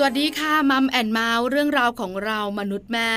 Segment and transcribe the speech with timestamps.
[0.00, 3.12] สวัสดีค่ะ Mom and Mouth เรื่องราวของเรามนุษย์แม่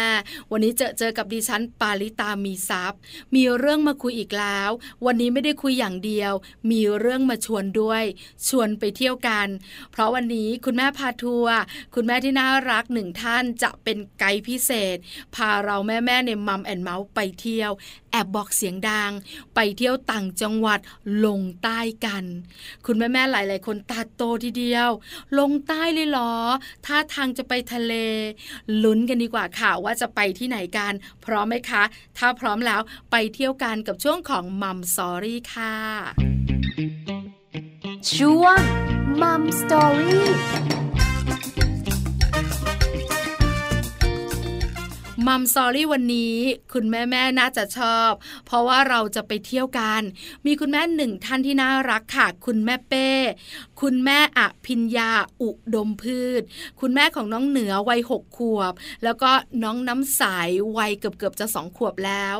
[0.51, 2.99] วันนี้เจอเจอกับดิฉันปาริตามีซัพ์
[3.35, 4.69] มีเรื่องมาคุยอีกแล้ว
[5.05, 6.33] วันนี้ไม่ได้คุยอย่างเดียว
[6.71, 8.03] มีเรื่องมาชวนด้วย
[8.47, 9.47] ชวนไปเที่ยวกัน
[9.91, 11.55] เพราะวันนี้คุณแม่พาทัวร์
[11.95, 14.97] คุณแม่ที่น่ารักหนึ่งท่านจะเป็นไกด์พิเศษ
[15.35, 17.71] พาเราแม่แม่ใน Mom and Mouth ไปเที่ยว
[18.11, 19.11] แอบบอกเสียงดัง
[19.55, 20.79] ไปเที่ยวต่างจังหวัด
[21.25, 22.23] ลงใต้กัน
[22.85, 24.89] คุณแม่แม่หลาย ๆ คนตาโตทีเดียว
[25.39, 26.33] ลงใต้เลยเหรอ
[26.85, 27.93] ท่าทางจะไปทะเล
[28.83, 30.93] ลุ้นกันดีกว่าค่ะว่าจะไปที่ไหนกัน
[31.25, 31.83] พร้อมไหมคะ
[32.17, 32.81] ถ้าพร้อมแล้ว
[33.11, 35.75] ไปเที่ยวกันกับช่วงของ Mom Story ค่ะ
[38.15, 38.59] ช่วง
[39.21, 40.29] Mom Story
[45.27, 46.37] มัมซอรี่วันนี้
[46.73, 48.11] คุณแม่แม่น่าจะชอบ
[48.45, 50.01] เพราะว่าเราจะไปเที่ยวกัน
[50.45, 53.09] มีคุณแม่หนึ่งท่านที่น่ารักค่ะ คุณแม่เป้
[53.81, 56.41] คุณแม่อภิญญาอุดมพืช
[56.81, 59.31] คุณแม่ของน้องเหนือวัยหกขวบ แล้วก็
[59.63, 60.23] น้องน้ำใส
[60.77, 62.35] วัยเกือบเกือบจะสองขวบแล้ว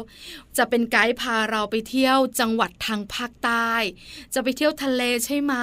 [0.57, 3.71] จะเป็นไกด์พาเราไปเที่ยวจังหวัดทางภาคใต้
[4.33, 5.55] จะไปเที่ยวทะเลใช่ไหม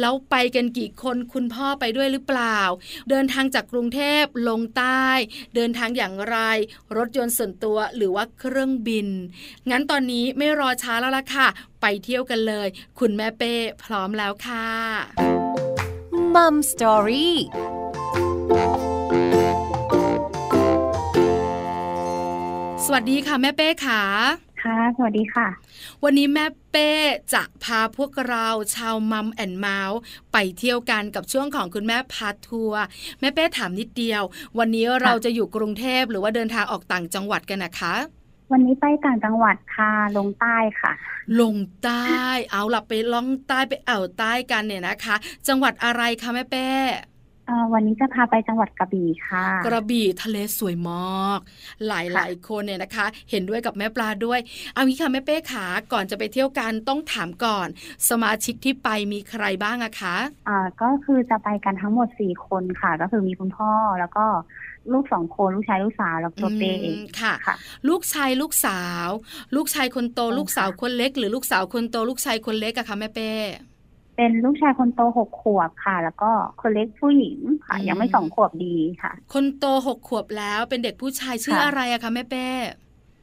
[0.00, 2.60] แล้วไปกันกี่คนคุณพ่อไปด้วยหรือเปล่า
[3.10, 5.06] เดินทางจากกรุงเทพลงใต้
[5.54, 6.36] เดินทางอย่างไร
[6.96, 9.08] รถยนต์ส่วนตัวหรือว่าเครื่องบิน
[9.70, 11.48] งั้นตอนนี้ไม่รอช้าแล้วล่ะค่ะ
[11.88, 14.68] ไปเที่ยวกันเลย คุณแม่เป้พร้อมแล้วค่ะ
[16.34, 17.36] มัมสตอรี่
[22.84, 24.02] สวัสดีค่ะแม่เป้ค่ะ
[24.62, 25.46] ค่ะ สวัสดีค่ะ
[26.04, 26.90] วันนี้แม่เป้
[27.34, 29.98] จะพาพวกเราชาวมัมแอนเมาส์
[30.32, 32.82] ไปเที่ยวกันกับช่วงของคุณแม่พาทัวร์
[33.20, 34.22] แม่เป้ถามนิดเดียว
[34.58, 37.94] วันนี้เราจะอยู่กรุงเทพหรือว่าเดินทางออกต่างจังหวัดกันนะคะ
[38.52, 40.92] วันนี้ไปต่างจังหวัดค่ะลงใต้ค่ะ
[41.40, 42.06] ลงใต้
[42.52, 45.16] เอาหลับไปล่องใต้ไปอ่าวใต้กันเนี่ยนะคะ
[45.48, 46.68] จังหวัดอะไรคะแม่เป้
[47.74, 51.40] วันนี้จะพาไปจังหวัดกระบี่ค่ะ กระบี่ทะเลสวยมาก
[51.88, 54.40] หลายหลายคนเนี่ยนะคะ เห็นด้วยกับแม่ปลาด้วย
[54.72, 57.68] เอางี้ค่ะแม่เป้ขาก่อนจะไปเที่ยวกันต้องถามก่อน
[58.08, 60.16] สมาชิกที่ไปมีใครบ้างอะคะ
[60.48, 64.26] อ่าก็คือจะไปกันทั้งหมดสี่คนค่ะ ก็คือมีคุณพ่อแล้วก็
[64.92, 67.56] ลูกสองคนลูกชายลูกสาวแล้วตัวเป้เองค่ะค่ะ
[67.88, 69.08] ลูกชายลูกสาว
[69.56, 73.32] ลูกชายคนโตลูกสาวคนเล็ก หรือลูกสาวคนโตลูกชายคนเล็กอะคะแม่เป้
[74.16, 76.30] เป็นลูกชายคนโตหกขวบค่ะ แล้วก็
[76.60, 82.46] คนเล็กผู้หญิงค่ะ ยังไม่สองขวบดีค่ะ คนโตหกขวบแล้วเป็นเด็กผู้ชายชื่ออะไรอะคะแม่เป้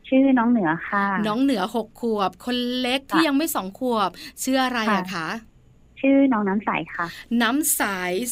[0.07, 4.09] ชื่อน้องเหนือค่ะ น้องเหนือหกขวบ คนเล็กที่ยังไม่สองขวบ
[4.43, 5.27] ชื่ออะไรอะคะ
[6.03, 7.05] ชื่อน้องน้ำใสค่ะ
[7.41, 7.81] น้ำใส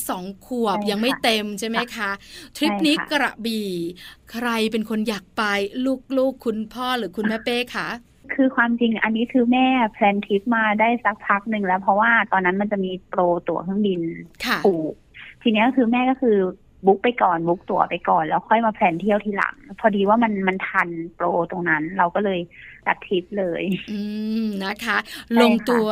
[0.10, 2.12] สองขวบยังไม่เต็มใช่ไหมคะ
[2.58, 3.70] ทริปนี้กระบี่
[4.32, 5.44] ใครเป็นคนอยากไป
[6.18, 7.88] ลูกๆคุณพ่อหรือคุณแม่เป้คะ
[8.34, 14.02] คือความจริงอันนี้คือแม่แพลนทริปมาได้สักพักหนึ่งแล้ว เพราะว่าตอนนั้นมันจะมีโปรตั๋วเครื่องบิน
[14.66, 14.94] ถูก
[15.42, 16.38] ทีนี้คือแม่ก็คือ
[16.86, 22.40] book ไปก่อน book ตั๋วไปก่อน แล้วค่อยมา plan เที่ยวทีหลัง พอดีว่ามันมันทันโปรตรงนั้น เราก็เลย
[22.88, 24.02] ตัดทริปเลย อื
[24.44, 24.98] มนะคะ
[25.42, 25.90] ลงตัว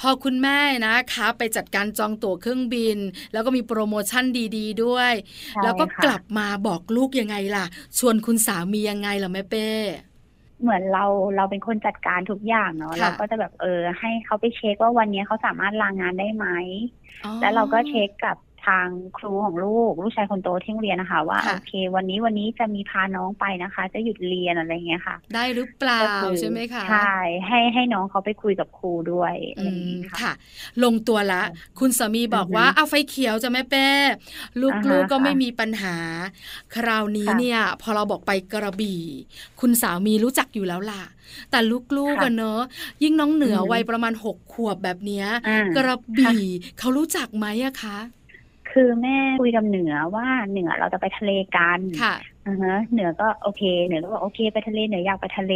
[0.00, 2.98] พอคุณแม่นะคะ ไปจัดการจองตั๋วเครื่องบิน
[3.32, 4.24] แล้วก็มีโปรโมชั่น
[4.56, 5.12] ดี ๆ ด้วย
[5.62, 7.66] แล้วก็กลับมาบอกลูกยังไงล่ะ
[7.98, 9.68] ชวนคุณสามียังไงล่ะแม่เป้
[10.62, 11.04] เหมือนเรา
[11.36, 16.46] เราเป็นคนจัดการทุกอย่างเนาะเราก็จะแบบเออ ให้เขาไปเช็คว่าวันนี้เขาสามารถลางงานได้ไหม
[17.40, 18.36] แล้วเราก็เช็คกับ
[18.66, 18.86] ทาง
[19.18, 26.06] ครูของลูก ลูกชายคนโตที่เรียนนะคะ ว่าโอเค วันนี้วันนี้จะมีพาน้องไปนะคะ จะหยุดเรียนอะไรเงี้ยค่ะ ได้หรือเปล่า
[26.40, 27.12] ใช่ไหมคะใช่
[27.46, 30.32] ให้ให้น้องเขาไปคุยกับครูด้วยอืมค่ะ
[30.84, 31.42] ลงตัวละ
[31.78, 33.88] คุณสามีบอกว่าเอาไฟเขียวจะแม่แป้
[34.62, 35.96] ลูกๆกก็ไม่มีปัญหา
[36.74, 39.02] คราวนี้เนี่ย พอเราบอกไปกระบี่
[39.60, 41.02] คุณสามีรู้จักอยู่แล้วล่ะ
[41.50, 41.58] แต่
[41.96, 42.60] ลูกๆกันเนอะ
[43.02, 45.26] ยิ่งน้องเหนือวัยประมาณหกขวบแบบเนี้ย
[45.76, 46.42] กระบี่
[46.78, 47.98] เขารู้จักไหมอะคะ
[48.78, 52.14] คือแม่คุยกับเหนือว่าเหนือเราจะไปทะเลกันค่ะ
[52.46, 55.54] อือฮะเหนือก็โอเคเหนือก็บอกโอเคไปทะเลเหนืออยากไปทะเล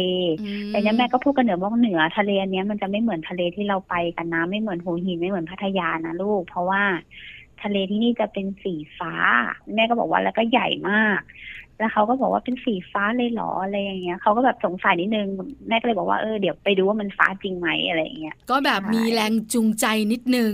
[0.67, 6.83] แต่เนี้ยแม่ก็พูดกับเหนือว่าเหนือทะเลอันนี้มันจะไม่เหมือนทะเลที่เราไปกันนะไม่เหมือนหัวหินไม่เหมือนพัทยานะลูก เพราะว่า
[7.63, 9.13] ทะเลที่นี่จะเป็นสีฟ้า
[9.75, 11.21] แม่ก็บอกว่าแล้วก็ใหญ่มาก
[11.81, 15.27] แล้วเขาก็บอกว่าเป็นสีฟ้าเลยเหรออะไรอย่างเงี้ยเขาก็แบบสงสัยนิดนึง
[15.67, 20.53] แม่ก็เลยบอกว่าเออเดี๋ยวไปดูว่ามันฟ้าจริงไหมอะไรอย่างเงี้ยก็แบบมีแรงจูงใจนิดนึง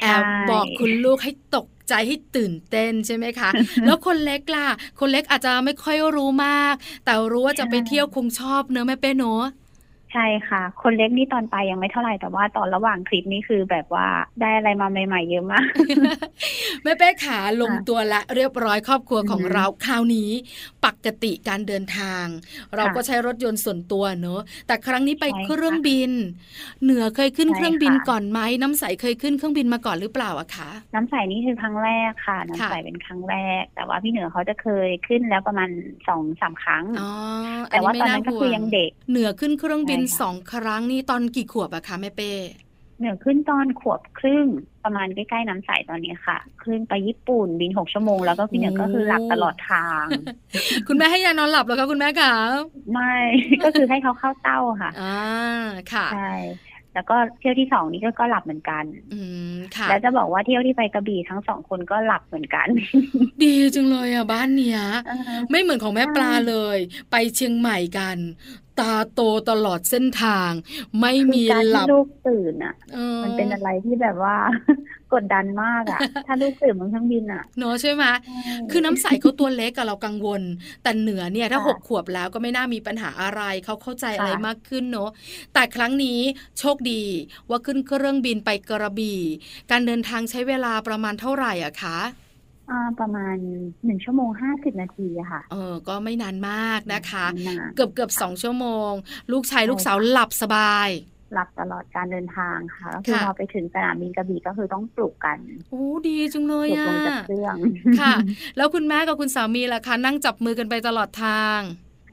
[0.00, 3.50] แอบบอกคุณลูกให้ตก ใจให้ตื่นเต้นใช่ไหมคะ
[3.86, 4.68] แล้วคนเล็กล่ะ
[5.00, 6.74] คนเล็กอาจจะไม่ค่อยรู้มาก
[7.04, 9.44] แต่รู้ว่าจะไปเที่ยวคงชอบเนอะแม่เป้เนอะ
[10.12, 14.08] ใช่ค่ะ คนเล็กนี่ตอนไปยังไม่เท่าไหร่แต่ว่าตอนระหว่างทริปนี่คือแบบว่า
[14.40, 15.68] ได้อะไรมาใหม่ๆเยอะมาก
[16.82, 20.30] แม่เป้ขาลงตัวละเรียบร้อยครอบครัวของเราคราวนี้
[20.80, 22.24] ไปกติการเดินทาง
[22.76, 26.10] เราก็ใช้รถยนต์ส่วนตัวเนอะแต่ครั้งนี้ไปเครื่องบิน
[26.84, 35.70] เหนือเคยขึ้นเครื่องบินก่อนไหมน้ำใสเคยขึ้นเครื่องบินมาก่อนหรือเปล่าอะคะน้ำใสนี่คือครั้งแรกค่ะ น้ำใสเป็นครั้งแรก แต่ว่าพี่เหนือเขาจะเคยขึ้นแล้วประมาณ
[36.08, 36.84] สองสามครั้ง
[37.70, 42.32] แต่ว่าตอนนั้นก็คือยังเด็กเหนือขึ้นเครื่องบินสองครั้งนี่ตอนกี่ขวบอะคะแม่เป้
[42.98, 44.46] เหนือขึ้นตอนขวบครึ่ง
[44.84, 50.04] ประมาณใกล้ๆน้ำใสตอนนี้ค่ะขึ้นไปญี่ปุ่นบินหกชั่วโมงแล้วก็พี่เหนือก็คือหลับตลอดทาง
[50.88, 52.34] คุณแม่ให้ยานอนหลับแล้วคะคุณแม่คะ
[52.92, 53.14] ไม่
[53.64, 55.18] ก็คือให้เขาเข้าเต้าค่ะอ่า
[55.92, 56.32] ค่ะใช่
[56.94, 59.20] แล้วก็เที่ยวที่สองนี้ก็ก็หลับเหมือนกัน อื
[59.52, 62.68] มค่ะ แล้วจะบอกว่าเที่ยวที่ไปกระบี่ทั้งสองคนก็หลับเหมือนกัน
[63.42, 64.80] ดีจังเลยอะบ้านเนี้ย
[65.50, 66.78] ไม่เหมือนของแม่ปลาเลย
[67.10, 68.16] ไปเชียงใหม่กัน
[68.80, 69.20] ตาโต
[69.50, 70.50] ตลอดเส้นทาง
[71.00, 71.42] ไม่มี
[71.72, 72.74] หลับลูกตื่นอะ
[73.22, 74.36] มันเป็นอะไรที่แบบว่า
[75.14, 78.04] กดดันมากอะ ถ้าลูกตื่นบนเครื่องบินอะเนาะใช่ไหม
[78.70, 80.42] คือน้ำใสเขาตัวเล็กกับเรากังวล
[80.82, 85.10] แต่เหนือเนี่ยถ้าหกขวบแล้วก็ไม่น่ามีปัญหาอะไรเขาเข้าใจอะไรมากขึ้นเนาะ
[85.54, 86.20] แต่ครั้งนี้
[86.58, 87.02] โชคดี
[87.48, 89.20] ว่าขึ้นเครื่องบินไปกระบี่
[89.70, 91.98] การเดินทางใช้เวลาประมาณเท่าไหร่อะคะ
[93.00, 93.36] ประมาณ
[93.84, 97.26] หนึ่งชั่วโมงห้าสิบนาทีค่ะ เออ ก็ไม่นานมากนะคะ
[97.76, 98.92] เกือบเกือบสองชั่วโมง
[99.32, 100.88] ลูกชายลูกสาวหลับสบาย
[101.34, 105.38] หลับตลอดการเดินทางค่ะก็คือพอไปถึงสนามบินกระบี่ก็คือต้องปลุกกัน
[105.70, 107.56] โอ้ดีจังเลยอะ ลงจากเครื่อง
[108.00, 108.14] ค่ะ
[108.56, 111.60] แล้วคุณแม่กับคุณสามีล่ะคะ นั่งจับมือกันไปตลอดทาง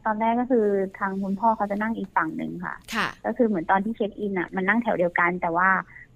[0.05, 0.65] ตอนแรกก็คือ
[0.99, 5.69] ทางคุณพ่อเขาจะนั่งอีกฝั่งหนึ่งค่ะ ค่ะ ก็คือเหมือนตอนที่เช็คอินอะ มันนั่งแถวเดียวกันแต่ว่า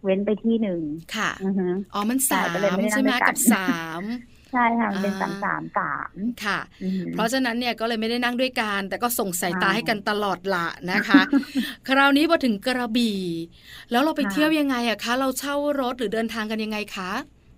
[0.04, 0.82] เว้นไปที่หนึ่ง
[1.16, 1.32] ค่ะ
[1.94, 2.48] อ๋อมันสาม
[2.92, 4.04] ใช่ไหมกับสาม
[4.54, 6.12] ใช่ค่ะเป็นสามสามสาม
[6.46, 6.60] ค่ะ
[7.14, 11.22] เพราะฉะนั้นเนี่ยก็เลยไม่ได้นั่งด้วยกัน แต่ก็ส่งสายตาให้กันตลอดละนะคะ
[11.88, 13.20] คราวนี้พอถึงกระบี่
[13.92, 17.12] แล้วเราไปเที่ยวยังไงอะคะ เราเช่ารถหรือเดินทางกันยังไงคะ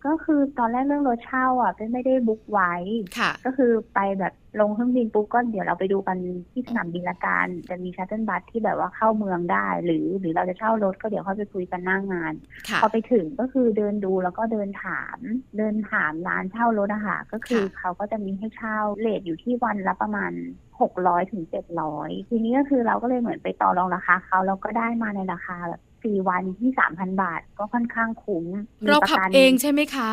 [0.05, 2.73] ก็คือตอนแรกเรื่องรถเช่าอะเป็นไม่ได้บุ๊กไว้
[3.17, 6.17] ค่ะก็คือไปแบบลงเครื่องบินปุ๊บก็เดี๋ยวเราไปดูกัน
[6.51, 12.33] ที่สนามบินละกันจะมีชัตเติลบัสที่แบบว่าเข้าเมืองได้ หรือหรือเราจะเช่ารถก็เดี๋ยวเขาไปคุยกันหน้างงาน
[12.81, 15.17] พอไปถึงก็คือเดินดูแล้วก็เดินถาม
[15.57, 20.31] เดินถามร้านเช่ารถอะค่ะก็คือเขาก็จะมีให้เช่าเลทอยู่ที่วันละประมาณ
[20.81, 28.45] หกร้อยถึงเจ็ดร้อยทีนี้ก็คือเราก็เลยเหมือนไปต่อรองราคาเขาแล้วก็ได้มาในราคาแบบ สี่วันที่สามพันบาท ก็ค่อนข้างคุ้ม
[28.87, 30.11] เราขับเองใช่ไหมคะ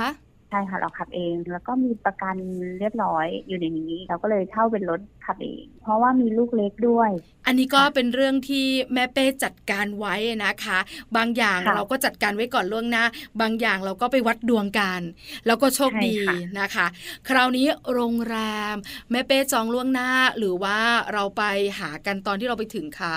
[0.50, 2.36] ใช่ค่ะเราขับเองแล้วก็มีประกัน
[2.78, 7.10] เรียบร้อยอยู่ในนี้ เราก็เลยเช่าเป็นรถขับเอง เพราะว่ามีลูกเล็กด้วย
[7.46, 10.14] อันนี้ก็เป็นเรื่องที่แม่เป้จัดการไว้
[10.44, 10.78] นะคะ
[11.16, 13.04] บางอย่างเราก็จัดการไว้ก่อนล่วงหน้า
[13.40, 15.00] บางอย่างเราก็ไปวัดดวงกัน
[15.46, 16.16] แล้วก็โชคดี
[16.60, 16.86] นะคะ
[17.28, 18.36] คราวนี้โรงแร
[18.72, 18.74] ม
[19.10, 20.78] แม่เป้จองล่วงหน้าหรือว่า
[21.12, 21.42] เราไป
[21.78, 23.16] หากันตอนที่เราไปถึงคะ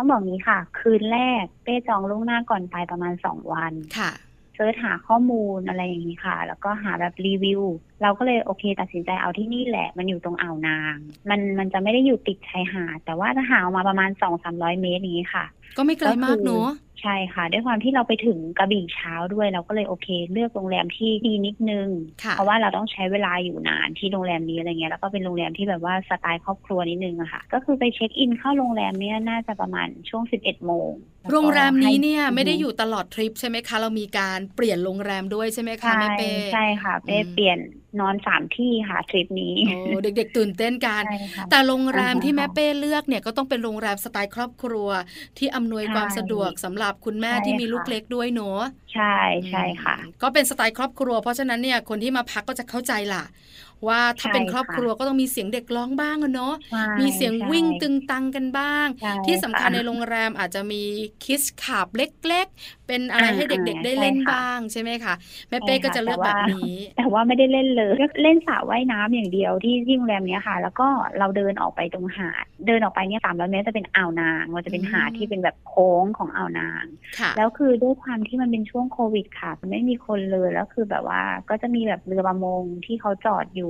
[0.00, 4.10] ต้องบอกนี้ค่ะ คืนแรกเป้จองล่วงหน้าก่อนไปประมาณสองวันค่ะ
[4.56, 7.62] ซิร์ชหาข้อมูลอะไรอย่างนี้ค่ะ แล้วก็หาแบบรีวิว
[8.02, 10.96] เราก็เลยโอเค ตัดสินใจเอาที่นี่แหละ มันอยู่ตรงอ่าวนาง
[11.30, 15.44] มันมันจะไม่ได้อยู่ติดชายหาดแต่ว่าถ้าหาออกมาประมาณสองสามร้อยเมตรนี้ค่ะ
[15.76, 16.70] ก็ไม่ไกลมากเนอะ
[17.00, 21.88] ใช่ค่ะ ด้วยความที่เราไปถึงกระบี่เช้าด้วยเราก็เลยโอเค เลือกโรงแรมที่ดีนิดนึง
[22.32, 30.90] เพราะว่าเราต้องใช้เวลาอยู่นานที่โรงแรมนี้อะไรเงี้ยแล้วก็เป็นโรงแรมที่แบบว่าสไตล์ครอบครัวนิดนึงอะค่ะ ก็คือไปเช็คอินเข้าโรงแรมเนี้ยน่าจะประมาณช่วงสิบเอ็ดโมง
[31.32, 37.58] โรงแรมนี้เนี่ยไม่ได้อยู่ตลอดทริปใช่ไหมคะ เรามีการเปลี่ยนโรงแรมด้วยใช่ไหมคะแม่เป้ใช่ค่ะเป้เปลี่ยน
[38.00, 41.02] นอนสามที่ค่ะทริปนี้โอ้เด็กๆตื่นเต้นกัน
[41.50, 44.88] แต่โรงแรมที่แม่เป้เลือกเนี่ยก็ต้องเป็นโรงแรมสไตล์ครอบครัว
[45.38, 48.60] ที่อำนวยความสะดวกสำหรับคุณแม่ที่มีลูกเล็กด้วยเนาะ
[48.94, 49.16] ใช่
[49.48, 53.24] ใช่ค่ะ ก็เป็นสไตล์ครอบครัว เพราะฉะนั้นเนี่ยคนที่มาพักก็จะเข้าใจล่ะ
[53.88, 56.54] ว่าถ้าเป็นครอบครัวก็ต้องมีเสียงเด็กร้องบ้างเนาะ
[57.00, 58.86] มีเสียงวิ่งตึงตังกันบ้าง
[59.26, 60.82] ที่สำคัญในโรงแรมอาจจะมี
[61.24, 65.14] คิสขับเล็ก ๆ เป็นอะไรให้เด็กๆ ได้เล่นบ้างใช่ไหมคะ
[65.48, 76.84] แม่เป้ก็จะเลือกแบบนี้ แต่ว่าไม่ได้เล่นเลยก็เล่นสระว่ายน้ำอย่างเดียวที่ที่โรงแรมเนี้ยค่ะ แล้วก็เราเดินออกไปตรงหาดเดินออกไปเนี่ยสามร้อยเมตรจะเป็นอ่าวนางมันจะเป็นหาดที่เป็นแบบโค้งของอ่าวนาง
[77.36, 83.69] แล้วคือด้วยความที่มันเป็นช่วงโควิดค่ะมันไม่มีคนเลยแล้วคือแบบว่าก็จะมีแบบเรือประมงที่เขาจอดอยู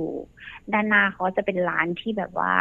[0.73, 2.53] ด้านหน้าเขาจะเป็นร้านที่แบบว่า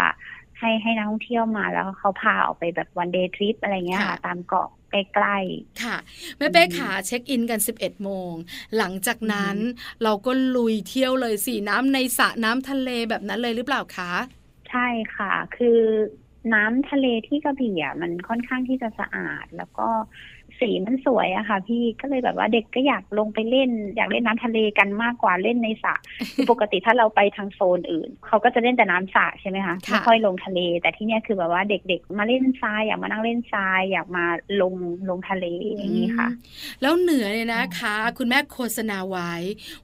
[0.58, 5.96] ให้ให้นักท่องเที่ยวมาแล้วเขาพาออกไปแบบวันเดย์ทริปอะไรเงี้ยค่ะตามเกาะใกล้ๆ ค่ะ
[6.36, 8.32] แม่เป้ขาเช็คอินกัน 11 โมง
[8.76, 9.56] หลังจากนั้น
[10.02, 14.12] เราก็ลุยเที่ยวเลยสีน้ำในสระน้ำทะเลแบบนั้นเลยหรือเปล่าคะ
[14.70, 15.80] ใช่ค่ะ คือ
[16.54, 19.88] น้ำทะเลที่กระบี่อะมันค่อนข้างที่จะสะอาด แล้วก็
[20.60, 25.94] สีมันสวยอะค่ะ พี่ก็เลยแบบว่าเด็กก็อยากลงไปเล่น อยากเล่นน้ำทะเลกันมากกว่าเล่นในสระ
[26.34, 34.24] คือปกติถ้าเราไปทางโซนอื่น เขาก็จะเล่นแต่น้ำสระใช่ไหมคะไม่ค่อยลงทะเล แต่ที่เนี้ยคือแบบว่าเด็กๆ มาเล่นทรายอยากมานั่งเล่นทรายอยากมา
[34.62, 34.74] ลง
[35.08, 36.28] ลงทะเลอย่างนี้ค่ะ
[36.82, 39.32] แล้วเหนือเนี่ยนะคะ คุณแม่โฆษณาไว้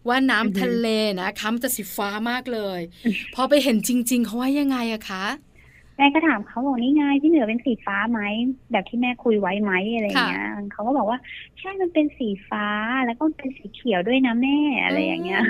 [0.08, 0.88] ว่าน้ำทะเล
[1.20, 2.80] นะคะมันจะสีฟ้ามากเลย
[3.34, 5.24] พอไปเห็นจริง ๆเขาว่ายังไงอะคะ
[5.96, 8.20] แม่ก็ถามเขาบอกนี่ไงที่เหนือเป็นสีฟ้าไหม
[8.72, 11.18] แบบที่แม่คุยไว้ไหมอะไรเงี้ยเขาก็บอกว่า
[11.58, 12.66] ใช่มันเป็นสีฟ้า
[13.06, 15.42] แล้วก็เป็นสีเขียวด้วยนะแม่อะไรอย่างเงี้ย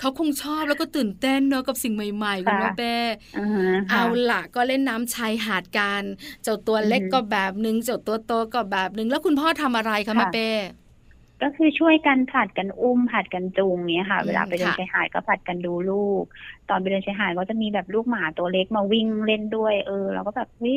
[0.00, 2.94] เขาคงชอบแล้วก็ตื่นเต้นเนาะกับสิ่งใหม่ๆคุณแม่เป้
[3.90, 6.02] เอาละก็เล่นน้ำชายหาดกัน
[6.42, 10.50] เจ้าตัวเล็กก็แบบนึงเจ้าตัวโตก็แบบนึงแล้วคุณพ่อทำอะไรคะแม่เป้
[11.42, 16.24] ก็คือช่วยกันผัดกันอุ้มผัดกันจูงเนี้ยค่ะ เวลาไปเดินชายหาดก็ผัดกันดูลูก
[16.68, 20.76] ตอนไปเดินชายหาดก็จะมีแบบลูกหมาตัวเล็กมาวิ่งเล่นด้วย เออเราก็แบบเฮ้ย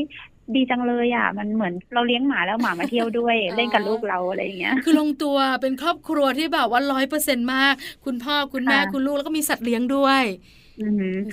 [0.56, 7.74] ดีจังเลยอะ มันเหมือนเราเลี้ยงหมาแล้วหมามาเที่ยวด้วย เล่นกับลูกเราอะไรอย่างเงี้ย คือลงตัวเป็นครอบครัวที่แบบว่าร้อยเปอร์เซ็นมาก
[8.06, 10.24] คุณพ่อคุณแม่คุณลูกแล้วก็มีสัตว์เลี้ยงด้วย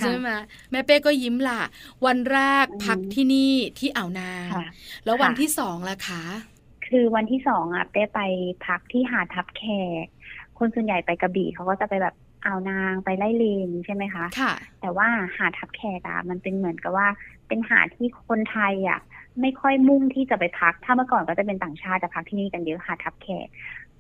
[0.01, 0.29] ใช่ไหม
[0.71, 1.63] แม่เป้ก็ยิ้มล่ะ
[2.07, 4.49] วันแรกพักที่นี่ที่อ่าวนาง
[5.05, 6.23] แล้ววันที่สองล่ะคะ
[6.89, 8.21] คือวันที่สองอะเป้ไป
[8.67, 9.65] พักที่หาดทับแข
[10.05, 10.07] ก
[10.59, 12.15] คนส่วนใหญ่ไปกระบี่เขาก็จะไปแบบ
[12.45, 17.09] อ่าวนางไปไล่เลนใช่ไหมคะค่ะ แต่ว่าหาดทับแขกอะมันเป็นเหมือนกับว่า
[17.49, 19.01] เป็นหาดที่คนไทยอะ
[19.41, 23.49] ไม่ค่อยมุ่งที่จะไปพัก ถ้าเมื่อก่อนก็จะเป็นต่างชาติจะพักที่นี่กันเยอะหาดทับแขก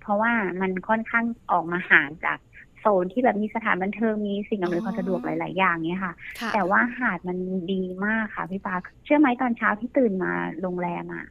[0.00, 2.38] เพราะว่ามันค่อนข้างออกมาห่างจาก
[2.80, 6.14] โซนที่แบบมีสถานบันเทิงมีสิ่งอำนวยความสะดวกหลาย ๆ อย่างเนี้ยค่ะ
[6.54, 7.38] แต่ว่าหาดมัน
[7.72, 8.74] ดีมากค่ะพี่ปา
[9.04, 11.24] เชื่อไหมตอนเช้าที่ตื่นมาโรงแรมอะ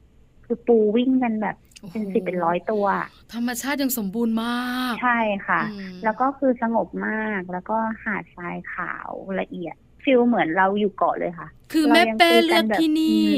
[0.46, 1.56] คือปูวิ่งกันแบบ
[1.92, 2.86] เป็นสิบเป็นร้อยตัว
[3.34, 5.62] ธรรมชาติยังสมบูรณ์มาก ใช่ค่ะ
[6.04, 9.10] แล้วก็คือสงบมากแล้วก็หาดทรายขาว
[9.40, 13.30] ละเอียดฟิลเหมือนเราอยู่เกาะเลยค่ะ คือแม่เป้เลือกที่นี่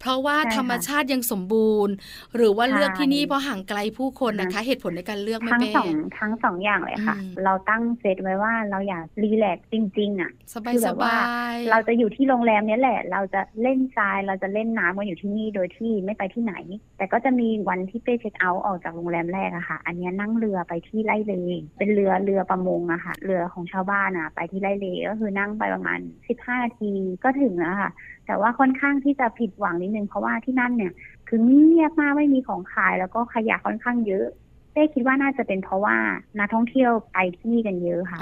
[0.00, 1.94] เพราะว่าธรรมชาติยังสมบูรณ์
[2.36, 11.18] หรือว่าเลือกที่นี่เพราะห่างไกลผู้คนนะคะ เหตุผลในการเลือกแม่เป้ทั้งสองทั้งสองอย่างเลยค่ะ เราตั้งเซตไว้ว่าเราอยากรีแลกจริง ๆ อะสบายสบา
[11.52, 16.54] ยเราจะอยู่ที่โรงแรมนี้แหละ เราจะเล่นทรายเราจะเล่นน้ำกันอยู่ที่นี่โดยที่ไม่ไปที่ไหน
[16.98, 21.34] แต่ก็จะมีวันที่เป้เช็คเอาท์ออกจากโรงแรมแรกอะค่ะ อันนี้นั่งเรือไปที่ไร่เล
[21.78, 25.98] เป็นเรือเรือประมงอะค่ะ เรือของชาวบ้านอะไปที่ไร่เลก็คือนั่งไปประมาณ
[26.28, 26.92] สิบห้านาที
[27.24, 27.94] ก็ถึงแล้วค่ะ
[28.26, 30.92] แต่ว่าค่อนข้างที่จะผิดหวังนิดนึงเพราะว่าที่นั่นเนี่ย
[31.28, 34.26] คือเงียบมากไม่มีของขาย แล้วก็ขยะค่อนข้างเยอะ
[34.72, 35.96] เต้คิดว่าน่าจะเป็นเพราะว่า
[36.38, 38.20] นักท่องเที่ยวไปที่นี่กันเยอะค่ะ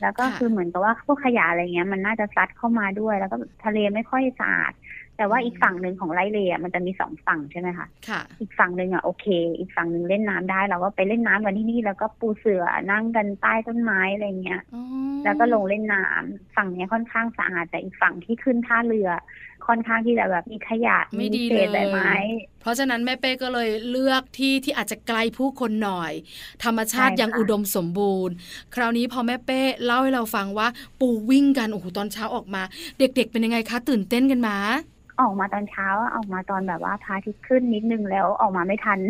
[0.00, 4.72] แล้วก็คือเหมือนกับว่าพวกขยะอะไรเงี้ย มันน่าจะซัดเข้ามาด้วย แล้วก็ทะเลไม่ค่อยสะอาด
[5.16, 9.26] แต่ว่าอีกฝั่งหนึ่งของไร่เลอะมันจะมีสองฝั่งใช่ไหมคะค่ะ อีกฝั่งหนึ่งอะโอเค
[9.58, 14.62] อีกฝั่งหนึ่งเล่นน้ำได้ เราก็ไปเล่นน้ำกันที่นี่แล้วก็ปูเสือนั่งกันใต้ต้นไม้อะไรเงี้ย
[15.24, 19.10] แล้วก็ลงเล่นน้ำฝั่งนี้ค่อนข้างสะอาดแต่อีกฝั่งที่ขึ้นท่าเรือ
[19.66, 22.10] ค่อนข้างที่จะแบบมีขยะไม่ดีเลยใบไม้
[22.60, 26.12] เพราะฉะนั้นแม่เป้ก็เลยเลือกที่ที่อาจจะไกลผู้คนหน่อย
[26.64, 28.34] ธรรมชาติยังอุดมสมบูรณ์
[28.74, 30.68] คราวนี้พอแม่เป้เล่าให้เราฟังว่า
[31.00, 32.62] ปูวิ่งกันโอ้โหตอนเช้าออกมา
[32.98, 34.56] เด็ก ๆ เป็นยังไงคะ ตื่นเต้นกันมา
[35.20, 39.00] ออกมาตอนเช้าออกมาตอนแบบว่าพระอาทิตย์ขึ้นนิดนึงแล้วออกมาไม่ทัน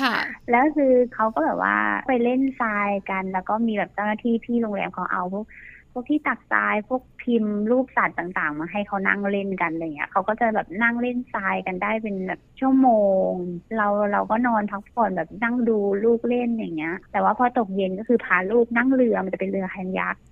[0.00, 0.14] ค่ะ
[0.50, 1.76] แล้วคือเขาก็แบบว่า
[2.08, 5.44] ไปเล่นทรายกัน แล้วก็มีแบบเจ้าหน้าที่ที่โรงแรมเขาเอาพวก
[5.92, 12.88] พวกที่ตักทรายพวกพิมพ์รูปสัตว์ต่าง ๆ มาให้เขานั่งเล่นกันอะไรเงี้ยเขาก็จะแบบนั่งเล่นทรายกันได้เป็นแบบชั่วโม
[13.28, 13.30] ง
[13.76, 20.22] เราเราก็นอนพักผ่อนแบบนั่งดูลูกเล่นอย่างเงี้ย แต่ว่าพอตกเย็นก็คือพาลูกนั่งเรือมันจะเป็นเรือแคนยักษ์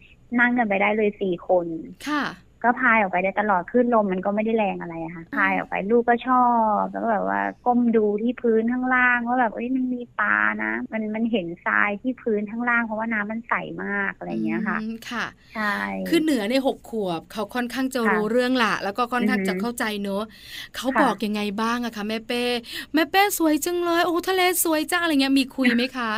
[0.40, 1.66] นั่งกันไปได้เลยสี่คน
[2.08, 2.22] ค่ะ
[2.64, 6.46] ก็พายออกไปได้ตลอดขึ้นลมมันก็ไม่ได้แรงอะไรค่ะพายออกไปลูกก็ชอ
[6.80, 13.54] บแล้วก็แบบว่าก้มดูที่พื้นข้างล่างว่าแบบเอ้ยมันมีปลานะ มันมันเห็นทรายที่พื้นข้างล่างเพราะว่าน้ำมันใส
[13.84, 14.78] มากอะไรเงี้ยค่ะ
[15.10, 15.76] ค่ะใช่
[16.08, 20.22] คือเหนือในหกขวบเขาค่อนข้างจะรู้เรื่องละแล้วก็ค่อนข้างจะเข้าใจเนอะ
[20.76, 22.42] เขาบอกยังไงบ้างอะคะแม่เป้
[22.94, 26.12] แม่เป้สวยจังเลยโอ้ทะเลสวยจ้าอะไรเงี้ยมีคุยไหมคะ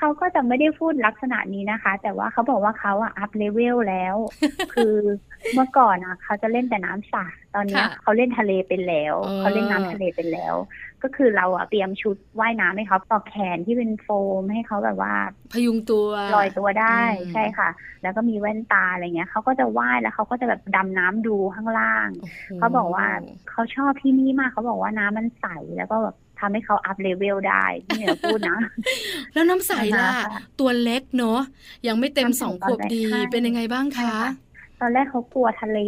[0.00, 4.16] เขาก็จะไม่ได้พูดลักษณะนี้นะคะ แต่ว่าเขาบอกว่าเขาอะ up level แล้ว
[4.74, 4.96] คือ
[5.54, 10.54] เมื่อก่อนอะเขาจะเล่นแต่น้ำสระตอนนี้เขาเล่นทะเลเป็นแล้วเขาเล่นน้ำทะเลเป็นแล้ว
[11.02, 14.08] ก็คือเราอะเตรียมชุดว่ายน้ำให้เขาปลอกแขนที่เป็นโฟ
[14.40, 15.14] มให้เขาแบบว่า
[15.52, 17.00] พยุงตัวลอยตัวได้
[17.32, 17.68] ใช่ค่ะ
[18.02, 22.08] แล้วก็มีแว่นตาอะไรเงี้ยเขาก็จะว่ายแล้วเขาก็จะแบบดำน้ำดูข้างล่าง
[22.58, 23.06] เขาบอกว่า
[23.50, 28.58] เขาชอบที่นี่มากเขาบอกว่าน้ำมันใสแล้วก็แบบ ทำให้เขา up level ได้ที่เหนือพูดนะ
[29.32, 30.10] แล้วน้ำใสล่ะ
[30.60, 31.40] ตัวเล็กเนาะ
[31.86, 34.16] ยังไม่เต็มสองขวบดีเป็นยังไงบ้างคะ
[34.80, 35.78] ตอนแรกเขากลัวทะเล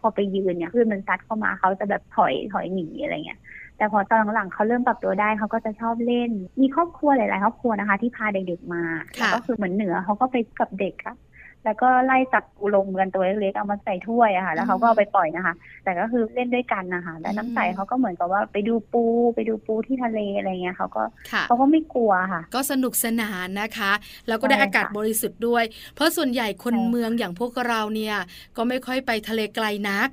[0.00, 3.40] พอไปยืนเนี่ยคลื่นมันซัดเข้ามาเขาจะแบบถอยถอยหนีอะไรเงี้ย
[3.76, 8.82] แต่พอตอนหลังเขาเริ่มปรับตัวได้เขาก็จะชอบเล่น มีครอบครัวหลาย ๆ ครอบครัวนะคะ ที่พาเด็ก ๆ มา
[9.14, 11.16] แล้วก็คือเหมือนเหนือเขาก็ไปกับเด็กอะ
[11.64, 21.02] แล้วก็ไล่จับอุลงกันตัวเล็กๆเอามาใส่ถ้วยอะค่ะ แล้วเขาก็เอาไปปล่อยนะคะ แต่ก็คือเล่นด้วยกันนะคะแล้วน้ำใสเขาก็เหมือนกับว่าไปดูปู ไปดูปูที่ทะเลอะไรเงี้ยเขาก็
[21.46, 23.92] เขาก็ไม่กลัวค่ะ ก็สนุกสนานนะคะ
[24.28, 25.64] แล้วก็ได้อากาศบริสุทธิ์ด้วย
[25.94, 28.16] เพราะส่วนใหญ่คนเมืองอย่างพวกเราเนี่ย
[28.56, 30.08] ก็ไม่ค่อยไปทะเลไกลนัก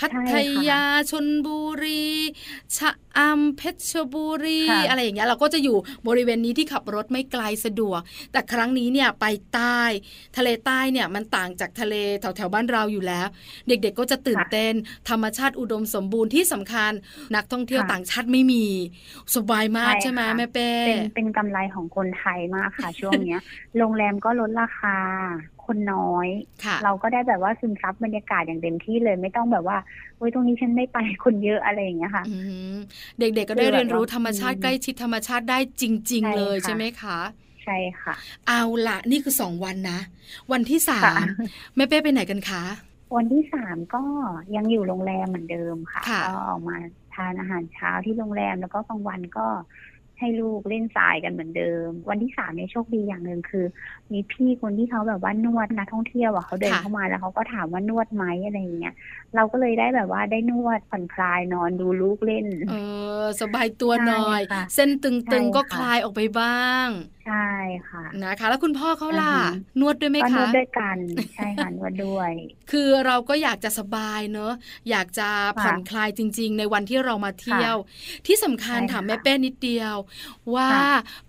[0.00, 0.34] พัท
[0.68, 2.04] ยาชนบุรี
[2.76, 5.76] ชะอำเพชรบุรี อะไรอย่างเงี้ยเราก็จะอยู่
[6.08, 8.00] บริเวณนี้ที่ขับรถไม่ไกลสะดวก
[8.32, 9.80] แต่ครั้งนี้เนี่ยไปใต้
[10.36, 13.26] ทะเลใต้เนี่ยมันต่างจากทะเลแถวแถวบ้านเราอยู่แล้ว
[13.68, 14.74] เด็กๆก็จะตื่นเต้น
[15.08, 16.92] ธรรมชาติอุดมสมบูรณ์ที่สำคัญ
[17.36, 18.64] นักท่องเที่ยวต่างชาติไม่มี
[19.34, 23.40] สบายมากใช่ไหมแม่เป้เป็นเป็นกำไรของคนไทยมากค่ะ ช่วงเนี้ย
[23.78, 24.96] โรงแรมก็ลดราคา
[25.70, 26.28] คนน้อย
[26.84, 29.78] เราก็ได้แบบว่าซึมซับบรรยากาศอย่างเต็มที่เลย ไม่ต้องแบบว่า
[30.16, 32.24] เฮ้ยตรงนี้ฉันไม่ไปคนเยอะอะไรอย่างเงี้ยค่ะ
[33.18, 37.18] เด็กๆก็ได้เรียนรู้ธรรมชาติใกล้ชิดธรรมชาติได้จริง ๆ เลยใช่ไหมคะ
[37.64, 38.14] ใช่ค่ะ
[38.48, 40.00] เอาละนี่คือสองวันนะ
[40.52, 41.20] วันที่สาม
[41.76, 42.62] แม่เป้ไปไหนกันคะ
[43.16, 44.02] วันที่สามก็
[44.56, 46.76] ยังอยู่โรงแรมเหมือนเดิมค่ะก็ออกมา
[47.14, 49.46] ทานอาหารเช้าที่โรงแรมแล้วก็กลางวันก็
[50.20, 53.64] ให้ลูกเล่นทรายกันเหมือนเดิม วันที่สามเนี่ยโชคดีอย่างหนึ่งคือ
[54.12, 58.94] มีพี่คนที่เขาแบบว่านวดนักท่องเที่ยวอะเขาเดินเข้ามาแล้วเขาก็ถามว่านวดไหมอะไรเงี้ย
[59.34, 62.74] เราก็เลยได้แบบว่าได้นวดผ่อนคลายนอนดูลูกเล่น เอ
[63.22, 64.42] อ สบายตัวหน่อย
[64.74, 66.88] เส้นตึงๆก็คลายออกไปบ้าง
[67.19, 67.50] ใช่
[67.88, 69.34] ค่ะนะคะ แล้วคุณพ่อเขาล่ะ
[69.80, 70.98] นวดด้วยไหมคะนวดด้วยกัน
[71.34, 72.32] ใช่ค่ะนวดด้วย
[72.70, 74.52] คือเราก็อยากจะสบายเนอะ
[74.90, 75.28] อยากจะ
[75.60, 77.76] ผ่อนคลายจริง ๆ ในวันที่เรามาเที่ยว
[78.26, 79.94] ที่สำคัญถามแม่เป้นิดเดียว
[80.54, 80.70] ว่า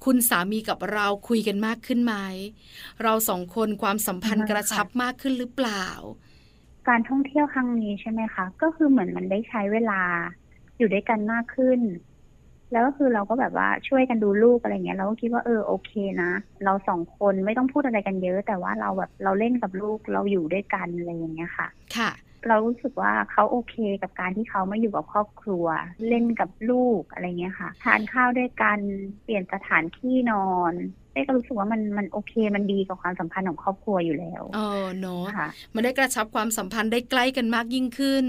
[0.06, 2.16] คุณสามีกับเราคุยกันมากขึ้นไหม
[3.04, 5.86] เราสองคนความสัมพันธ์กระชับมากขึ้นหรือเปล่า
[6.88, 10.02] การท่องเที่ยวครั้งนี้ใช่ไหมคะ ก็คือเหมือนมันได้ใช้เวลา
[10.78, 11.80] อยู่ด้วยกันมากขึ้น
[12.72, 16.32] แล้วก็คือเราก็แบบว่าช่วยกันดูลูกอะไรเงี้ยเราก็คิดว่าเออโอเคนะ
[16.66, 22.12] เราสองคนไม่ต้องพูดอะไรกันเยอะ แต่ว่าเราแบบเราเล่นกับลูกเราอยู่ด้วยกันอะไรอย่างเงี้ยค่ะ ค่ะ
[22.48, 25.66] เรารู้สึกว่าเขาโอเคกับการที่เขามาอยู่กับครอบครัว
[26.08, 28.80] เล่นกับลูกอะไรเงี้ยค่ะ ทานข้าวด้วยกัน
[29.24, 30.74] เปลี่ยนสถานที่นอน
[31.14, 35.26] เต้ก็รู้สึกว่ามันมันโอเคมันดีกับความสัมพันธ์ของครอบครัวอยู่แล้วเออเนาะ
[35.74, 38.24] มันได้กระชับความสัมพันธ์ได้ใกล้กันมากยิ่งขึ้น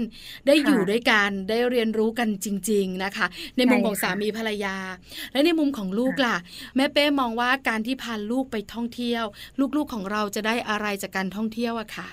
[0.47, 3.25] ได้อยู่ด้วยกันได้เรียนรู้กันจริง ๆนะคะ
[3.57, 4.75] ในมุมของสามีภรรยา
[5.31, 6.37] และในมุมของลูกล่ะ
[6.75, 9.23] แม่เป้มองว่าการที่พาลูกไปท่องเที่ยว
[9.75, 12.09] ลูกๆของเราจะได้อะไรจากการท่องเที่ยวอะค่ะ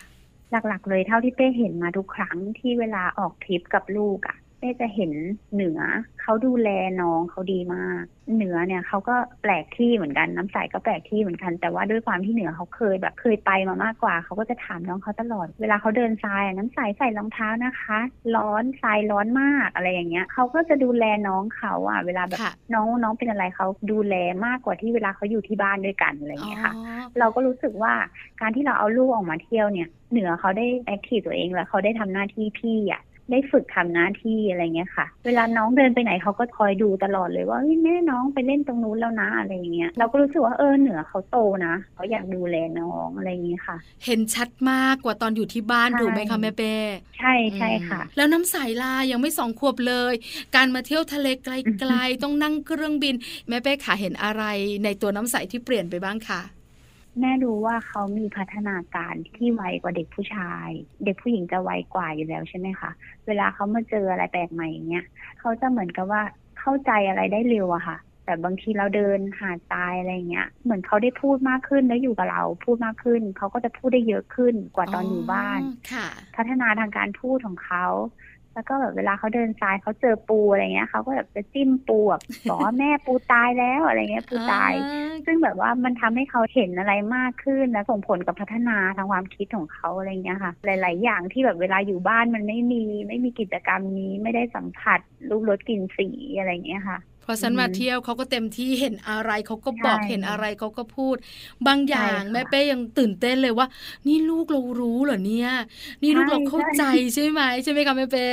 [0.51, 5.13] หลักๆ เลยเท่าที่เป้เห็นมาทุกครั้งที่เวลาออกทริปกับลูกอะ เป้จะเห็น
[5.55, 5.81] เหนือ
[6.23, 6.69] เขาดูแล
[7.03, 17.99] น้องเขาดีมาก เหนือเนี่ยเขาก็แปลกที่เหมือนกันน้ำใสก็แปลกที่เหมือนกัน แต่ว่าด้วยความที่เหนือเขาเคยแบบเคยไปมามากกว่าเขาก็จะถามน้องเขาตลอด เวลาเขาเดินทรายน้ำใสใส่รองเท้านะคะ
[18.37, 22.41] ร้อนทรายร้อนมากอะไรอย่างเงี้ยเขาก็จะดูแลน้องเขาอะ เวลาแบบ
[22.75, 24.15] น้องน้องเป็นอะไรเขาดูแล
[24.47, 26.75] มากกว่าที่เวลาเขาอยู่ที่บ้านด้วยกันอะไรอย่างเงี้ยค่ะ
[27.19, 27.93] เราก็รู้สึกว่า
[28.41, 46.75] การที่เราเอาลูกออกมาเที่ยวเนี่ยเหนือเขาได้แอคทีฟตัวเองแล้วเขาได้ทำหน้าที่พี่อะ ได้ฝึกทำหน้าที่อะไรเงี้ยค่ะ เวลาน้องเดินไปไหนเขาก็คอยดูตลอดเลยว่าแม่น้องไปเล่นตรงนู้นแล้วนะอะไรเงี้ยเราก็รู้สึกว่าเออเหนือเขาโตนะเขาอยากดูแลน้องอะไรเงี้ยค่ะ เห็นชัดมากกว่าตอนอยู่ที่บ้านถูกไหมคะแม่เป้
[47.19, 50.15] ใช่ใช่ค่ะ แล้วน้ำใสลายังไม่สองขวบเลย
[50.55, 53.15] การมาเที่ยวทะเลไกลๆต้องนั่งเครื่องบิน
[53.49, 54.43] แม่เป้ขาเห็นอะไร
[54.85, 56.41] ในตัวน้ำใสที่เปลี่ยนไปบ้างคะ
[57.21, 60.69] แม่รู้ว่าเขามีพัฒนาการที่ไวกว่าเด็กผู้ชาย
[61.05, 62.91] เด็กผู้หญิงจะไวกว่าอยู่แล้วใช่ไหมคะ
[63.27, 65.05] เวลาเขามาเจออะไรแปลกใหม่อย่างเงี้ย
[65.41, 66.23] เขาจะเหมือนกับว่า
[66.59, 75.61] เข้าใจอะไรได้เร็วอะค่ะ แต่บางทีเราเดินหาตายอะไรเงี้ย เหมือนเขาได้พูดมากขึ้นแล้วอยู่กับเราพูดมากขึ้น เขาก็จะพูดได้เยอะขึ้นกว่าตอนอยู่บ้าน
[76.37, 77.87] พัฒนาทางการพูดของเขา
[78.55, 84.73] แล้วก็แบบเวลาเขาเดินทรายเขาเจอปูอะไรเงี้ยเขาก็แบบจะจิ้มปูแบบบอกว่าแม่ปูตายแล้วอะไรเงี้ยปูตาย
[85.27, 96.09] ซึ่งแบบว่ามันทำให้เขาเห็นอะไรมากขึ้นและส่งผลกับพัฒนาทางความคิดของเขาอะไรเงี้ยค่ะ หลาย ๆ อย่างที่แบบเวลาอยู่บ้านมันไม่มี ไม่มีกิจกรรมนี้ไม่ได้สัมผัสรูปรสกลิ่นสี
[96.39, 101.17] อะไรเงี้ยค่ะพ อฉันมาเที่ยวเขาก็เต็มที่เห็นอะไรเขาก็บอกเห็นอะไรเขาก็พูด
[101.67, 103.67] บางอย่างแม่เป้ยังตื่นเต้นเลยว่า
[104.07, 105.51] นี่ลูกเรารู้เหรอเนี่ย
[106.03, 108.27] นี่ลูกเราเข้าใจใช่ไหมใช่ไหมคะแม่เป้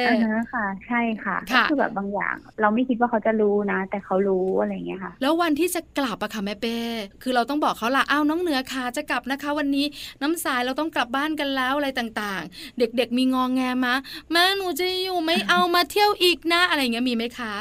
[0.54, 6.78] ค่ะ ใช่ค่ะก็คือแบบบางอย่าง เราไม่คิดว่าเขาจะรู้นะ แต่เขารู้อะไรเงี้ยค่ะ แล้ววันที่จะกลับอะค่ะแม่เป้
[7.24, 9.86] คือเราต้องบอกเขาละอ้าวน้องเหนือค่ะจะกลับนะคะ วันนี้
[10.22, 13.96] น้ำสายเราต้องกลับบ้านกันแล้วอะไรต่างๆ เด็กๆมีงองแงมะ
[14.32, 17.54] แม่หนูจะอยู่ไม่เอามาเที่ยวอีกนะอะไรเงี้ยมีไหมคะ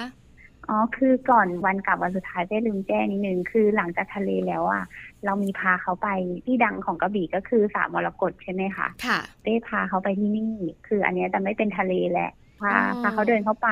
[0.69, 4.85] อ๋อ คือก่อนวันกลับวันสุดท้ายได้ลืมแจ้งนิดนึง คือหลังจากทะเลแล้วอะ
[5.25, 6.09] เรามีพาเขาไป
[6.45, 10.55] ที่ดังของกระบี่ก็คือสามมรกตใช่ไหมคะ ค่ะได้พาเขาไปที่นี่
[10.87, 13.71] คืออันนี้จะไม่เป็นทะเลแหละ พาพาเขาเดินเข้าไป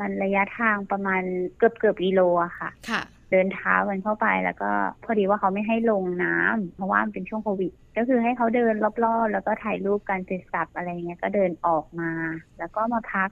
[0.00, 1.22] มันระยะทางประมาณ
[1.58, 4.70] เกือบเกือบกิโลอะค่ะ ค่ะ เดินเท้ากันเข้าไปแล้วก็
[5.04, 12.10] พอดีว่าเขาไม่ให้ลงน้ำเพราะว่ามันเป็นช่วงโควิด ก็คือให้เขาเดินรอบๆ แล้วก็ถ่ายรูปกันเสร็จสับอะไรเงี้ย ก็เดินออกมา
[12.58, 13.30] แล้วก็มาพัก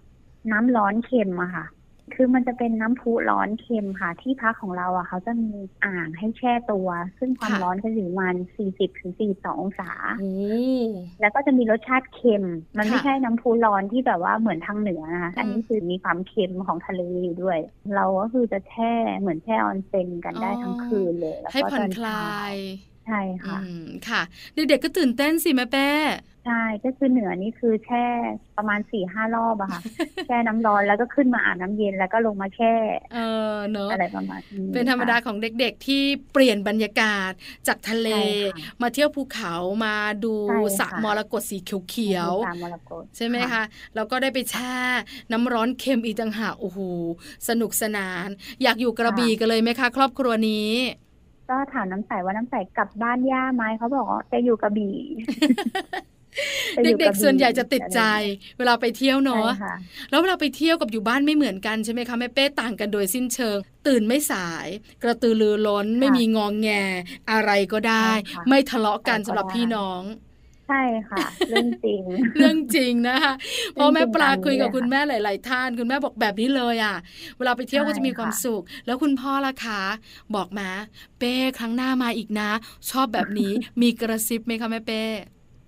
[0.50, 1.66] น้ำร้อนเค็มอะค่ะ
[2.14, 5.52] คือมันจะเป็นน้ำพุร้อนเค็มค่ะ ที่พักของเราอะเขาจะมี
[5.84, 6.88] อ่างให้แช่ตัว
[7.18, 8.34] ซึ่งความค่ะร้อนก็อยู่ประมาณ
[8.68, 9.90] 40ถึง42องศา
[10.20, 10.32] โอ้
[11.20, 12.44] แล้วก็จะมีรสชาติเค็ม
[12.78, 17.58] มันไม่ค่ะใช่น้ำพุร้อนที่แบบว่าเหมือนทางเหนือนะคะอันนี้คือมีความเค็มของทะเลอยู่ด้วย
[17.94, 22.56] เราก็คือจะแช่เหมือนแช่ออนเซ็นกันได้ทั้งคืนเลย แล้วให้ก็ผ่อตนอนคลาเช้าย
[23.06, 24.22] ใช่ค่ะอืมค่ะ
[24.54, 25.88] เด็กๆก็ตื่นเต้นสิแม่เป้
[26.44, 28.06] ใช่ก็คือเหนือนี่คือแช่
[28.56, 29.80] ประมาณสี่ห้ารอบอะค่ะ
[30.26, 32.74] แช่น้ำร้อนแล้วก็ขึ้นมาอาบน้ำเย็นแล้วก็ลงมาแช่
[33.14, 33.18] เอ
[33.52, 36.02] อเนอะอะไรประมาณนี้เป็นธรรมดาค่ะของเด็กๆที่
[36.32, 37.30] เปลี่ยนบรรยากาศ
[37.66, 39.54] จากทะเลใช่ค่ะมาเที่ยวภูเขา
[39.84, 43.62] มาดูใช่สระค่ะมรกตสีเขียวตามมรกตๆใช่ไหมคะ
[43.94, 44.76] แล้วก็ได้ไปแช่
[45.32, 46.78] น้ำร้อนเค็มอีกต่างหากโอ้โห
[47.48, 48.28] สนุกสนาน
[48.62, 50.72] อยากอยู่กระบี่กันเลยไหมคะ ครอบครัวนี้
[51.50, 54.96] ก็ถามน้ำใสว่าน้ำใสกลับบ้านย่าไหมเขาบอกว่าจะอยู่กระบี่
[55.32, 55.54] จะอยู่
[56.84, 58.00] เด็กระๆบี่ส่วนใหญ่จะติดใจ
[58.58, 59.74] เวลาไปเที่ยวใช่เนาะค่ะ
[60.10, 64.66] แล้วเวลาไปเที่ยวกับอยู่บ้านไม่เหมือนกันใช่ไหมคะแม่เป้ต่างกันโดยสิ้นเชิง ตื่นไม่สาย
[65.02, 66.68] กระตือรือร้นไม่มีงองแง
[67.30, 70.04] อะไรก็ได้ใช่ค่ะไม่ทะเลาะกันอะไรก็สำหรับได้พี่น้อง
[70.68, 72.02] ใช่ค่ะ เรื่องจริง
[72.38, 73.32] เรื่องจริงนะคะ
[73.74, 76.96] เพราะแม่ปลาจริงๆคุยกับตามนี้คุณแม่หลาย ๆ ท่าน คุณแม่บอกแบบนี้เลยอะ
[77.36, 79.82] เวลาไปเที่ยวใช่ก็จะมีความค่ะสุข แล้วคุณพ่อล่ะคะ
[80.34, 80.68] บอกมา
[81.18, 82.50] เป้ครั้งหน้ามาอีกนะ
[82.90, 85.02] ชอบแบบนี้มีกระซิบไหมคะแม่เป้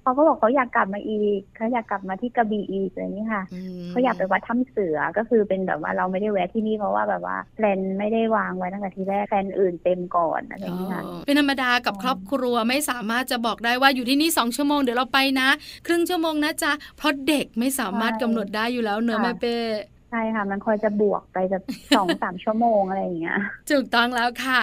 [0.06, 15.48] เขาก็บอกเขาอยากกลับมาอีกเขาอยากกลับมาที่กระบี่อีกอะไรอย่างนี้ค่ะอืมเขาอยากไปวัดถ้ำเสือก็คือเป็นแบบว่าเราไม่ได้แวะที่นี่เพราะว่าแบบว่าแพลนไม่ได้วางไว้ตั้งแต่ทีแรกแพลนอื่นเต็มก่อนอะไรอย่างนี้ค่ะอ๋อเป็นธรรมดากับอ๋อครอบครัวไม่สามารถจะบอกได้ว่าอยู่ที่นี่สองชั่วโมงเดี๋ยวเราไปนะ
[15.86, 21.58] ครึ่งชั่วโมงนะจ๊ะเพราะเด็กไม่สามารถกำหนดได้อยู่แล้วเนอะค่ะแม่เป้ใช่ค่ะ มันควรจะบวกไปจะ
[21.96, 24.60] สองสามชั่วโมงอะไรอย่างเงี้ยถูกต้องแล้วค่ะ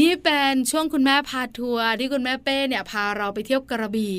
[0.00, 4.16] นี่เป็นช่วงคุณแม่พาทัวร์ที่คุณแม่เป้เนี่ยพาเราไปเที่ยวกระบี่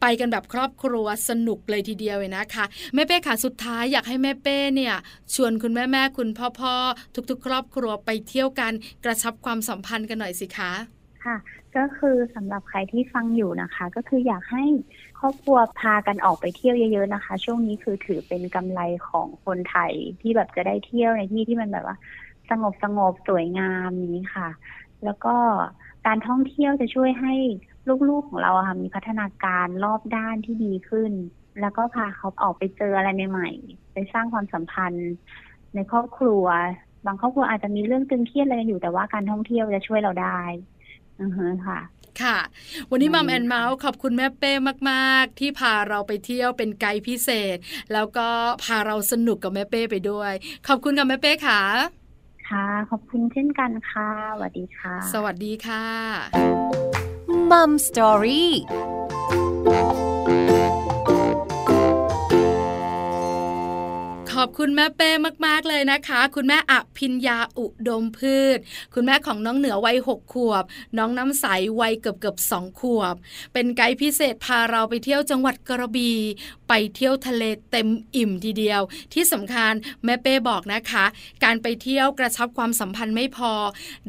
[0.00, 2.64] ไปกันแบบครอบครัวสนุกเลยทีเดียวเลยนะคะ
[2.94, 4.94] แม่เป้ค่ะสุดท้ายอยากให้แม่เป้เนี่ย
[5.34, 6.74] ชวนคุณแม่แม่คุณพ่อพ่อ
[7.30, 8.72] ทุก ๆ ครอบครัวไปเที่ยวกัน
[9.04, 10.72] กระชับความสัมพันธ์กันหน่อยสิคะ
[11.24, 11.36] ค่ะ
[11.76, 14.64] ก็คือสำหรับใครที่ฟังอยู่นะคะ ก็คืออยากให้
[15.18, 21.96] ครอบครัวพากันออกไปเที่ยวเยอะๆนะคะ ช่วงนี้คือถือเป็นกำไรของคนไทยที่แบบจะได้เที่ยวในที่ที่มันแบบว่า
[22.50, 24.48] สงบสงบสวยงามนี้ค่ะ
[25.04, 25.34] แล้วก็
[26.06, 27.34] การท่องเที่ยวจะช่วยให้
[28.08, 31.12] ลูกๆของเราค่ะมีพัฒนาการรอบด้านที่ดีขึ้น
[31.60, 35.08] แล้วก็พาเขาออกไปเจออะไรใหม่ๆไปสร้างความสัมพันธ์
[35.74, 36.44] ในครอบครัว
[37.06, 40.40] บางครอบครัวอาจจะมีเรื่องตึงเครียดอะไรอยู่แต่ว่าการท่องเที่ยวจะช่วยเราได้
[41.20, 41.78] อือฮึค่ะ
[42.22, 42.38] ค่ะ
[42.90, 44.52] วันนี้อืมมัมแอนเมาส์ขอบคุณแม่เป้
[44.90, 47.56] มากๆ ที่พาเราไปเที่ยวเป็นไกด์พิเศษ
[47.92, 48.28] แล้วก็
[48.64, 50.32] พาเราสนุกกับแม่เป้ไปด้วย
[50.68, 51.60] ขอบคุณกับแม่เป้ค่ะ
[52.48, 55.84] ค่ะ ขอบคุณเช่นกันค่ะสวัสดีค่ะ สวัสดีค่ะ
[57.50, 58.52] มัมสตอรี่
[64.42, 65.10] อบคุณแม่เป้
[65.46, 68.58] มากๆเลยนะคะ คุณแม่อภิญญาอุดมพืช
[68.94, 70.64] คุณแม่ของน้องเหนือวัยหกขวบ
[70.98, 71.46] น้องน้ำใส
[71.80, 73.14] วัยเกือบเกือบสองขวบ
[73.52, 76.18] เป็นไกด์พิเศษพาเราไปเที่ยวจังหวัดกระบี่
[76.68, 78.80] ไปเที่ยวทะเลเต็มอิ่มทีเดียว
[79.12, 79.72] ที่สำคัญ
[80.04, 81.04] แม่เป้บอกนะคะ
[81.44, 83.52] การไปเที่ยวกระชับความสัมพันธ์ไม่พอ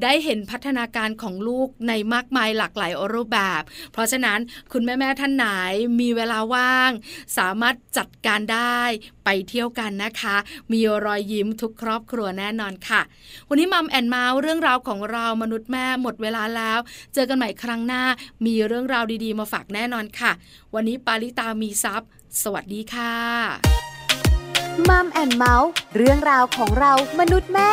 [0.04, 3.62] ได้เห็นพัฒนาการของลูกในมากมายหลากหลายรูปแบบ
[3.92, 4.40] เพราะฉะนั้น
[4.72, 5.46] คุณแม่ๆท่านไหน
[6.00, 6.92] มีเวลาว่าง
[7.38, 8.82] สามารถจัดการได้
[9.32, 10.36] ไปเที่ยวกันนะคะ
[10.72, 13.02] มีรอยยิ้มทุกครอบครัวแน่นอนค่ะ
[13.50, 16.80] วันนี้ Mom and Mouth เรื่องราวของเรามนุษย์แม่หมดเวลาแล้ว
[17.14, 18.04] เจอกันใหม่ครั้งหน้า
[18.46, 20.32] มีเรื่องราวดีๆ มาฝากแน่นอนค่ะ
[20.74, 22.10] วันนี้ปาลิตามีซัพ์
[22.42, 23.14] สวัสดีค่ะ
[24.90, 27.72] Mom and Mouth เรื่องราวของเรามนุษย์แม่